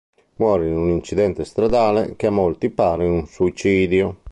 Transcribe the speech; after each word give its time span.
Muore 0.37 0.67
in 0.67 0.75
un 0.75 0.89
incidente 0.89 1.45
stradale, 1.45 2.15
che 2.15 2.25
a 2.25 2.31
molti 2.31 2.71
pare 2.71 3.05
un 3.05 3.27
suicidio. 3.27 4.17